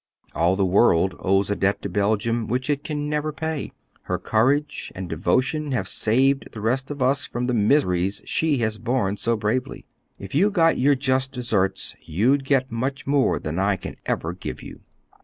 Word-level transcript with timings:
"All 0.33 0.55
the 0.55 0.65
world 0.65 1.13
owes 1.19 1.51
a 1.51 1.55
debt 1.55 1.83
to 1.83 1.89
Belgium 1.89 2.47
which 2.47 2.71
it 2.71 2.83
can 2.83 3.07
never 3.07 3.31
pay. 3.31 3.71
Her 4.05 4.17
courage 4.17 4.91
and 4.95 5.07
devotion 5.07 5.73
have 5.73 5.87
saved 5.87 6.51
the 6.53 6.59
rest 6.59 6.89
of 6.89 7.03
us 7.03 7.27
from 7.27 7.45
the 7.45 7.53
miseries 7.53 8.23
she 8.25 8.57
has 8.65 8.79
borne 8.79 9.15
so 9.17 9.35
bravely. 9.35 9.85
If 10.17 10.33
you 10.33 10.49
got 10.49 10.79
your 10.79 10.95
just 10.95 11.31
deserts, 11.31 11.95
you'd 12.01 12.45
get 12.45 12.71
much 12.71 13.05
more 13.05 13.37
than 13.37 13.59
I 13.59 13.75
can 13.75 13.95
ever 14.07 14.33
give 14.33 14.63
you." 14.63 14.79